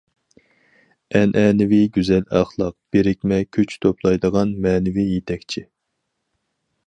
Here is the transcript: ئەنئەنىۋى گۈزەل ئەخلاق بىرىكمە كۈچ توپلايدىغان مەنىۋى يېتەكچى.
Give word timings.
ئەنئەنىۋى 1.17 1.81
گۈزەل 1.97 2.23
ئەخلاق 2.39 2.73
بىرىكمە 2.97 3.39
كۈچ 3.57 3.77
توپلايدىغان 3.87 4.57
مەنىۋى 4.65 5.05
يېتەكچى. 5.11 5.67